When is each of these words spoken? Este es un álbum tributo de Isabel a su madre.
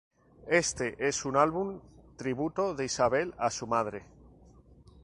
Este 0.63 1.07
es 1.07 1.25
un 1.25 1.37
álbum 1.37 1.79
tributo 2.17 2.73
de 2.73 2.85
Isabel 2.85 3.35
a 3.37 3.51
su 3.51 3.67
madre. 3.67 4.07